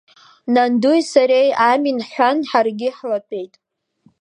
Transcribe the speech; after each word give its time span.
Нандуи 0.53 1.01
сареи 1.11 1.49
амин 1.71 1.97
ҳҳәан, 2.07 2.37
ҳаргьы 2.49 2.89
ҳлатәеит. 2.97 3.53